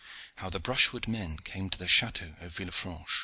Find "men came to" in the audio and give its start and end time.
1.07-1.77